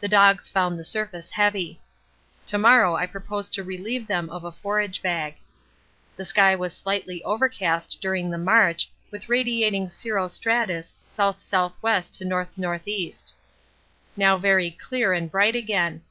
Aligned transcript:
The 0.00 0.08
dogs 0.08 0.48
found 0.48 0.76
the 0.76 0.82
surface 0.84 1.30
heavy. 1.30 1.80
To 2.46 2.58
morrow 2.58 2.96
I 2.96 3.06
propose 3.06 3.48
to 3.50 3.62
relieve 3.62 4.08
them 4.08 4.28
of 4.28 4.42
a 4.42 4.50
forage 4.50 5.00
bag. 5.00 5.36
The 6.16 6.24
sky 6.24 6.56
was 6.56 6.76
slightly 6.76 7.22
overcast 7.22 8.00
during 8.00 8.28
the 8.28 8.38
march, 8.38 8.90
with 9.12 9.28
radiating 9.28 9.88
cirro 9.88 10.26
stratus 10.26 10.96
S.S.W. 11.06 12.02
N.N.E. 12.24 13.12
Now 14.16 14.36
very 14.36 14.72
clear 14.72 15.12
and 15.12 15.30
bright 15.30 15.54
again. 15.54 16.02